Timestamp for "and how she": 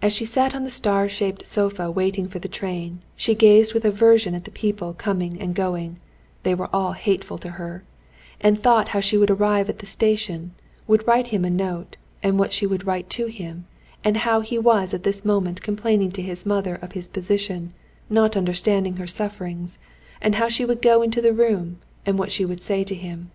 20.22-20.64